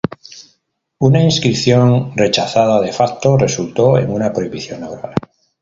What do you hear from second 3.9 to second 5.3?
en una prohibición laboral.